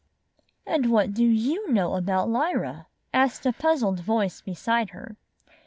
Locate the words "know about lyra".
1.71-2.87